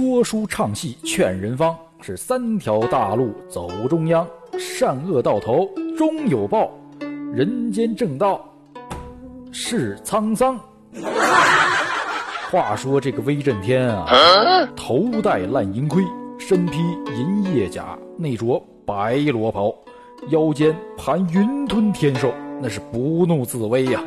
[0.00, 4.26] 说书唱戏劝人方，是三条大路走中央，
[4.58, 6.70] 善恶到头终有报，
[7.34, 8.42] 人间正道
[9.52, 10.58] 是沧桑。
[12.50, 14.06] 话说这个威震天啊，
[14.74, 16.02] 头戴烂银盔，
[16.38, 16.78] 身披
[17.14, 19.70] 银叶甲，内着白罗袍，
[20.30, 24.02] 腰间盘云吞天兽，那是不怒自威呀。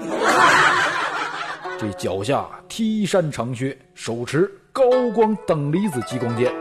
[1.78, 6.52] 这脚下踢山长靴，手持高光等离子激光剑，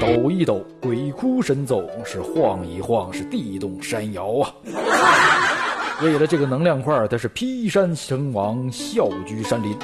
[0.00, 4.50] 抖一抖鬼哭神走，是晃一晃是地动山摇啊。
[6.02, 9.76] 为了这个能量块，他是劈山成王，啸居山林。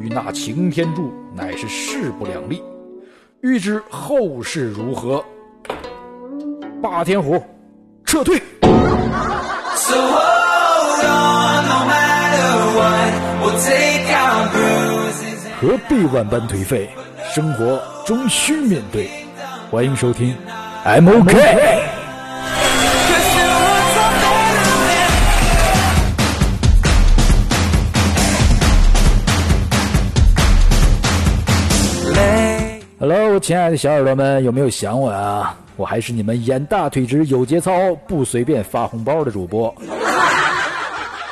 [0.00, 2.62] 与那擎天柱乃是势不两立，
[3.40, 5.24] 欲知后事如何？
[6.80, 7.42] 霸天虎，
[8.04, 8.40] 撤退！
[15.60, 16.88] 何必万般颓废？
[17.34, 19.10] 生活终须面对。
[19.70, 20.34] 欢迎收听
[20.84, 21.82] ，I'm OK。
[32.98, 35.54] Hello，亲爱的小耳朵们，有没有想我啊？
[35.76, 39.72] 我还是你们眼大腿直、有节操、不随便发红包的主播。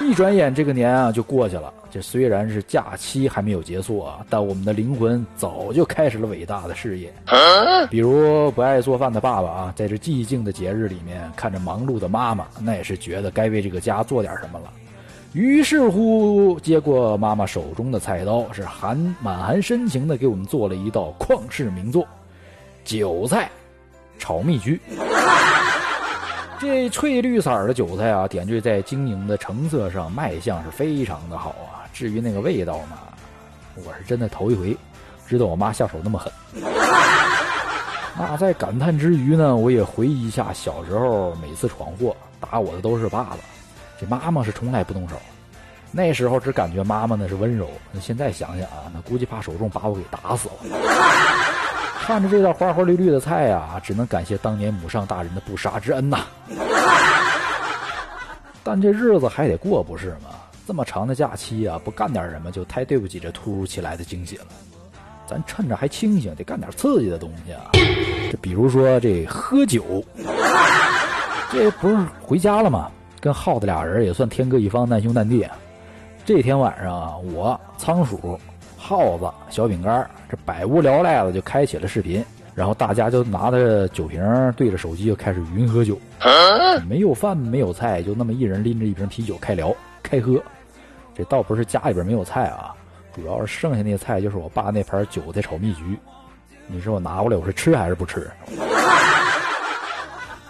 [0.00, 1.72] 一转眼，这个年啊就过去了。
[1.90, 7.12] 这虽然是假期还没有结束啊，但我们的灵魂早就开始了伟大的事业。
[7.88, 14.70] 比如不爱做饭的爸爸啊，在这寂静的节日里面，看着忙碌的妈妈，那也是觉得该为这个家做点什么了。
[15.32, 22.06] 于是乎，接过妈妈手中的菜刀，是含满含深情的给我们做了一道旷世名作——
[22.84, 23.50] 韭菜
[24.18, 24.78] 炒蜜橘。
[26.58, 31.84] 这翠绿色的韭菜啊，点缀在晶莹的橙色上，卖相是非常的好啊。
[31.92, 32.98] 至于那个味道嘛，
[33.74, 34.76] 我是真的头一回
[35.26, 36.32] 知道我妈下手那么狠。
[38.18, 43.38] 那在感叹之余呢，我也回忆一下小时候每次闯祸打我的都是爸爸。
[44.00, 45.16] 这妈妈是从来不动手，
[45.92, 47.68] 那时候只感觉妈妈那是温柔。
[47.92, 50.54] 那现在想想啊，那估计怕手重把我给打死了。
[52.06, 56.20] 看着这道花花绿绿的菜呀，只能感谢当年母上大人的不杀之恩呐。
[58.62, 60.30] 但这日子还得过不是吗？
[60.68, 64.44] 这么长的假期啊，不干点什么就太对不起这突如其来的惊喜了。
[65.26, 67.70] 咱趁着还清醒，得干点刺激的东西啊。
[68.30, 69.82] 这比如说这喝酒，
[71.50, 72.88] 这不是回家了吗？
[73.20, 75.44] 跟耗子俩人也算天各一方，难兄难弟。
[76.24, 78.38] 这天晚上啊，我仓鼠、
[78.86, 82.24] 耗子、小饼干这百无聊赖的就开启了视频，
[82.54, 84.22] 然后大家就拿着酒瓶
[84.56, 85.98] 对着手机就开始云喝酒。
[86.88, 90.40] 没有饭，没有菜，就那么一人拎着一瓶啤酒开聊开喝。
[91.16, 92.72] 这倒不是家里边没有菜啊，
[93.12, 95.98] 主要是剩下那菜就是我爸那盘韭菜炒蜜橘。
[96.68, 98.30] 你说我拿过来我是吃还是不吃？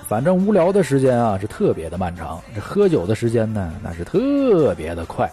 [0.06, 5.26] 反正无聊的时间啊是特别的漫长，这喝酒的时间呢那是特别的快，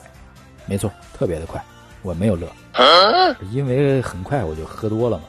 [0.66, 1.62] 没错，特别的快。
[2.03, 2.47] 我没有乐，
[3.52, 5.24] 因为很快我就喝多了嘛，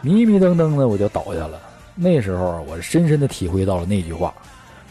[0.00, 1.60] 迷迷瞪瞪的我就倒下了。
[1.94, 4.32] 那时候我深深的体会到了那句话：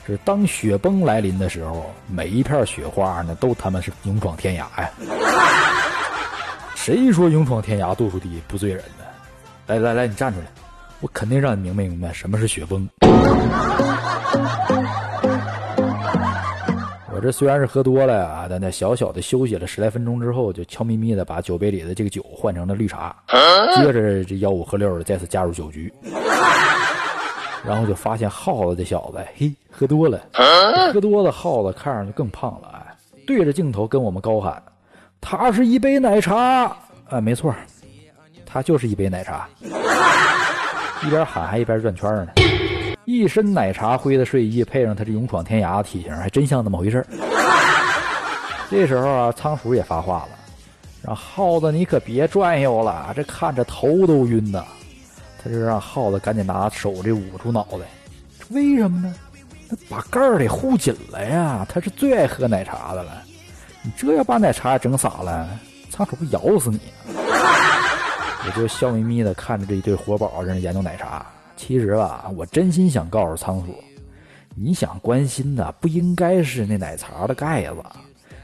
[0.05, 4.89] 是当雪崩来临的时候，每一片雪花呢都他妈是勇闯天涯呀。
[6.75, 9.05] 谁说勇闯天涯度数低不醉人呢？
[9.67, 10.45] 来来来，你站出来。
[11.01, 12.87] 我肯定让你明白明白什么是雪崩。
[17.15, 23.15] 我这虽然是喝多了呀，但在小小的休息了十来分钟之后，就悄咪咪的把酒杯里的这个酒换成了绿茶，
[23.73, 23.93] 接着
[24.25, 25.93] 这吆五喝六的再次加入酒局，
[27.65, 30.19] 然后就发现耗子这小子，嘿，喝多了，
[30.91, 32.93] 喝多了，耗子看上去更胖了，哎，
[33.25, 34.61] 对着镜头跟我们高喊
[35.21, 36.63] ：“他是一杯奶茶。”
[37.07, 37.55] 啊，没错，
[38.45, 39.47] 他就是一杯奶茶。
[41.05, 42.27] 一边喊还一边转圈呢，
[43.05, 47.05] 一身奶茶灰的睡衣，配上他这勇闯天涯的体型，还真像那么回事
[48.69, 50.29] 这时候啊，仓鼠也发话了
[51.03, 54.65] ：“让耗子你可别转悠了，这看着头都晕呐。”
[55.41, 57.85] 他就让耗子赶紧拿手这捂住脑袋。
[58.49, 59.13] 为什么呢？
[59.87, 61.63] 把盖儿得护紧了呀！
[61.69, 63.21] 他是最爱喝奶茶的了。
[63.83, 65.47] 你这要把奶茶整洒了，
[65.91, 66.79] 仓鼠不咬死你？
[68.47, 71.23] 我就笑眯眯的看着这一对活宝在那研究奶茶。
[71.55, 73.73] 其实吧，我真心想告诉仓鼠，
[74.55, 77.77] 你想关心的不应该是那奶茶的盖子，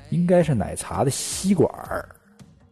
[0.09, 2.07] 应该是奶茶的吸管儿。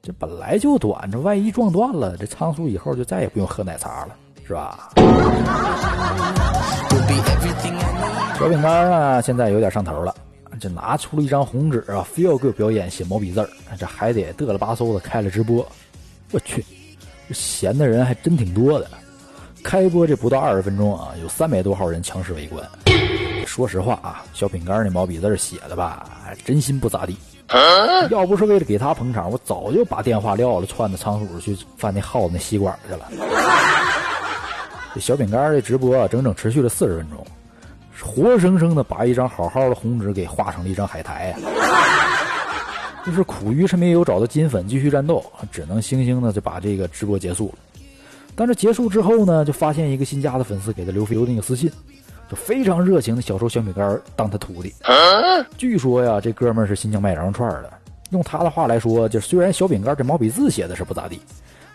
[0.01, 4.15] 这本来就短，这万一撞断了，这仓鼠以后就再也不用喝奶茶了，
[4.47, 4.91] 是吧？
[8.39, 10.15] 小饼干呢，现在有点上头了，
[10.59, 15.67] 这拿出了一张红纸啊，非要给我表演写毛笔字儿，这还得嘚了吧嗖的开了直播。
[16.31, 16.65] 我去！
[17.31, 18.89] 闲的人还真挺多的。
[19.63, 22.63] 开播这不到二十分钟啊，有三百多号人强势围观。
[23.45, 27.17] 说实话啊，小饼干那毛笔字写的吧，还真心不咋地。
[28.11, 33.07] 要不是为了给他捧场，我早就把电话撂了，窜到仓鼠去翻那耗子那吸管去了。
[34.93, 37.25] 这小饼干这直播啊，整整持续了四十分钟，
[37.99, 41.37] 活生生的把一张好好的红纸给画成了一张海苔呀！
[43.05, 47.53] 就是苦于是没有找到金粉继续战斗，只能悻悻的就把这个直播结束了。
[48.39, 51.69] 但是结束之后呢，就发现一个新加的粉丝给他留留那个私信，
[52.29, 54.73] 就非常热情的小售小饼干当他徒弟。
[55.57, 57.69] 据说呀，这哥们是新疆卖羊肉串的。
[58.11, 61.19] 用他的话来说，就虽然小饼干这毛笔字写的是不咋地，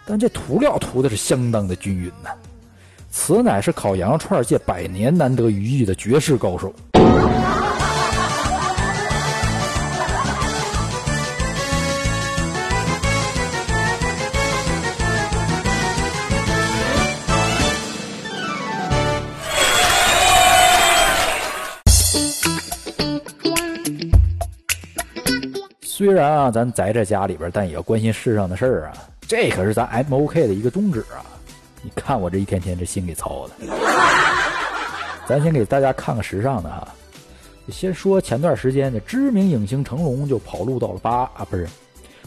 [0.06, 2.30] 但这涂料涂的是相当的均匀呐。
[3.10, 6.72] 此乃是烤羊肉串界百年难得一遇的绝世高手。
[26.04, 28.92] 虽然啊，咱宅在家里边，但也要关心世上的事儿啊。
[29.26, 31.24] 这可是咱 M O K 的一个宗旨啊！
[31.80, 33.74] 你看我这一天天这心给操的。
[35.26, 36.86] 咱先给大家看个时尚的哈。
[37.70, 41.66] 先说前段时间的知名影星成龙就跑路到了巴啊，不是，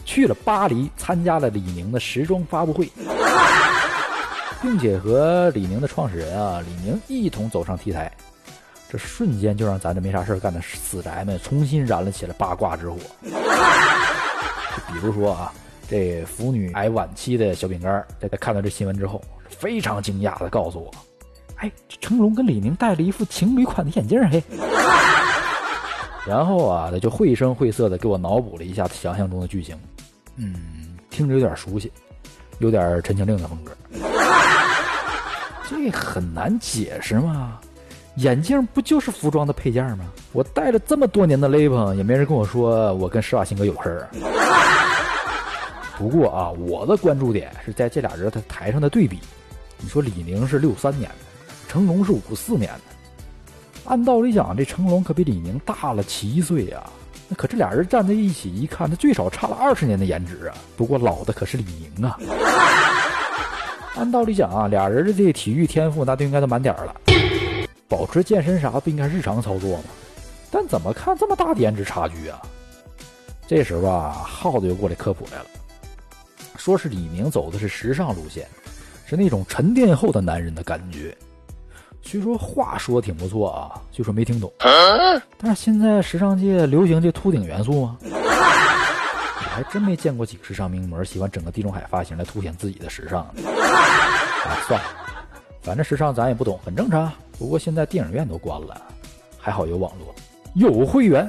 [0.04, 2.90] 去了巴黎参加了李宁的时装发布会，
[4.60, 8.10] 并且和李宁的创始人啊李宁一同走上 T 台。
[8.90, 12.96] 这瞬间就让咱这没啥事干的死宅们重新燃了起来八卦之火。
[14.86, 15.52] 比如说啊，
[15.88, 20.90] 这腐女癌晚期的小饼干，在看到这新闻之后，非常惊讶的告诉我
[21.56, 24.42] ：“哎，这成龙跟李宁戴了一副情侣款的眼镜，嘿。”
[26.26, 29.76] 然后啊，他就绘声绘色的给我脑补了一下想象中的剧情，
[30.36, 31.92] 嗯，听着有点熟悉，
[32.58, 33.72] 有点陈情令的风格。
[35.68, 37.60] 这很难解释吗？
[38.18, 40.04] 眼镜不就是服装的配件吗？
[40.32, 44.08] 我戴了这么多年的雷朋，也没人跟我说我跟施瓦辛格有事儿。
[45.96, 49.20] 不过啊，我的关注点是在这俩人他台上的对比。
[49.78, 52.80] 你说李宁是六三年的，成龙是五四年的。
[53.84, 56.82] 按道理讲，这成龙可比李宁大了七岁呀。
[57.28, 60.54] 那可这俩人站在一起一看，他最少差了二十年的颜值啊。
[60.76, 61.64] 不过老的可是李
[61.96, 62.18] 宁啊。
[63.94, 66.92] 按道理讲啊，俩人的这体育天赋那都应该都满点了。
[67.88, 69.84] 保持健身啥不应该日常操作吗？
[70.50, 72.40] 但怎么看这么大的颜值差距啊？
[73.46, 75.46] 这时候啊，耗子又过来科普来了，
[76.56, 78.46] 说是李明走的是时尚路线，
[79.06, 81.16] 是那种沉淀后的男人的感觉。
[82.02, 84.52] 虽说话说挺不错啊，虽说没听懂。
[85.38, 87.96] 但是现在时尚界流行这秃顶元素吗？
[88.02, 93.20] 我还真没见过几个时尚名模喜欢整个地中海发型来凸显自己的时尚。
[93.22, 94.86] 啊，算了，
[95.62, 97.12] 反正时尚咱也不懂，很正常。
[97.38, 98.80] 不过现在电影院都关了，
[99.38, 100.14] 还好有网络，
[100.54, 101.28] 有会员。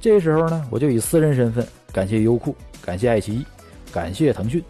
[0.00, 3.46] 这时候呢，我就以私人身份感谢优酷，感谢爱奇艺，
[3.92, 4.62] 感谢腾讯，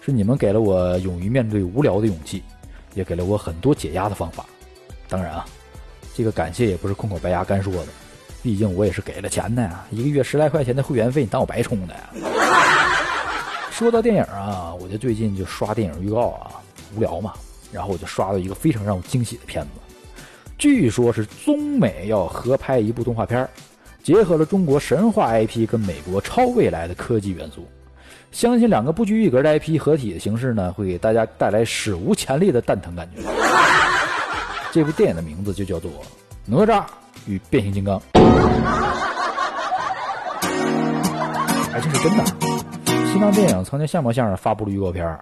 [0.00, 2.42] 是你们给了我勇于面对无聊的勇气，
[2.94, 4.46] 也给了我很多解压的方法。
[5.08, 5.44] 当然啊，
[6.14, 7.88] 这个感谢也不是空口白牙干说的，
[8.42, 12.10] 毕竟我也是给了钱的呀，一个月十来块钱的会员费，你当我白充的呀？
[13.70, 16.62] 说到电影啊，我就最近就刷电影预告啊，
[16.96, 17.32] 无聊嘛，
[17.72, 19.70] 然后我就刷到一个非常让我惊喜的片子。
[20.62, 23.48] 据说，是中美要合拍一部动画片
[24.00, 27.66] 结合了中国神话 IP 跟美国超未来的科技元素，
[28.30, 33.22] 相信两个不拘一格的 IP 合体的形式呢，会给大家带来史无前例的蛋疼感觉。
[34.70, 35.90] 这部电影的名字就叫做
[36.46, 36.84] 《哪吒
[37.26, 37.98] 与变形金刚》，
[41.72, 42.24] 哎，这是真的。
[43.10, 45.18] 新浪电影曾经像模像样发布了预告片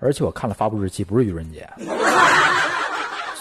[0.00, 1.64] 而且我看了发布日期，不是愚人节。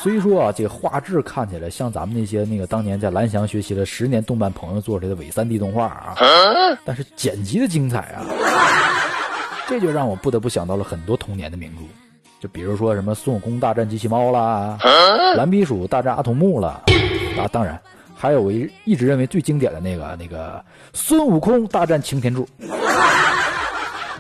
[0.04, 6.18] 虽说啊，这个画质看起来像咱们那些那个当年在蓝翔学习了十年动漫朋友做出来的伪三 D 动画啊，
[6.84, 8.26] 但是剪辑的精彩啊，
[9.66, 11.84] 这就让我不得不想到了很多童年的名著，
[12.42, 14.78] 就比如说什么孙悟空大战机器猫啦，
[15.38, 16.82] 蓝皮鼠大战阿童木啦，
[17.38, 17.82] 啊，当然
[18.14, 22.46] 还有我一一直认为最经典的那个那个孙悟空大战擎天柱，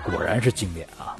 [0.05, 1.13] 果然是经典啊，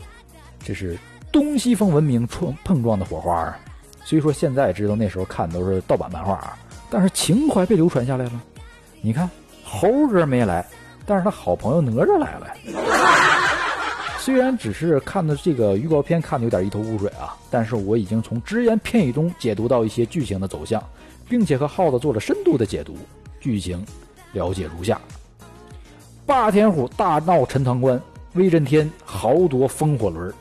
[0.64, 0.98] 这是
[1.34, 3.60] 东西方文明撞碰撞的火花啊。
[4.06, 6.58] 虽说现在知道那时候看都是盗版漫画啊，
[6.90, 8.42] 但是情怀被流传下来了。
[9.02, 9.30] 你看
[9.64, 10.66] 猴哥没来，
[11.06, 12.48] 但是他好朋友哪吒来了。
[14.20, 20.82] 虽然只是看的这个预告片看的有点一头雾水啊，但是我已经从只言片语中解读到一些剧情的走向，
[21.28, 22.98] 并且和耗子做了深度的解读。
[23.42, 23.86] 剧情
[24.32, 25.00] 了解如下：
[26.26, 28.02] 霸天虎大闹陈塘关，
[28.36, 30.34] 威震天豪夺风火轮。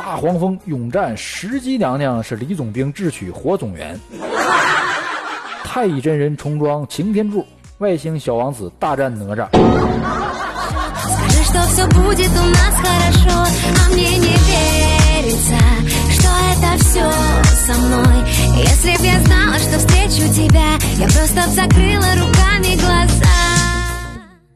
[0.00, 3.98] 黄蜂勇战石矶娘娘是李总兵智取火总员，
[5.64, 7.44] 太乙真人重装擎天柱，
[7.78, 9.48] 外星小王子大战哪吒。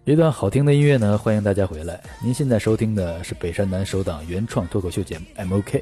[0.05, 2.01] 一段好听的音乐呢，欢迎大家回来。
[2.21, 5.81] 您现在收听的是北山南首档原创脱口秀节目 M.O.K。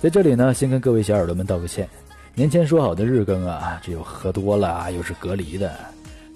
[0.00, 1.86] 在这里呢，先跟各位小耳朵们道个歉。
[2.34, 5.78] 年前说好的日更啊，这又喝多了，又是隔离的，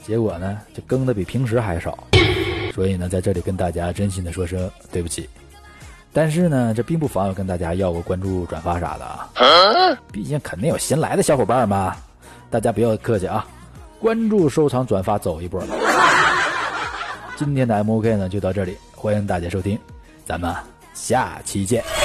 [0.04, 1.96] 结果呢，就更的比平时还少。
[2.74, 5.26] 所以呢，在这里跟大家真心的说声对不起。
[6.12, 9.30] 但是呢，这并不妨碍跟大家要个关注、转发啥的啊。
[10.12, 11.96] 毕竟肯定有新来的小伙伴嘛，
[12.50, 13.46] 大家不要客气啊，
[13.98, 15.58] 关注、收藏、转发走一波。
[17.36, 19.78] 今天的 M O K 呢就到这里，欢迎大家收听，
[20.24, 20.54] 咱们
[20.92, 22.03] 下期见。